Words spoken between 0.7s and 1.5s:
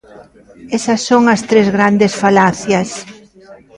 Esa son as